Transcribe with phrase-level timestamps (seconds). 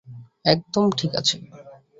[0.45, 1.35] একদম ঠিক আছে।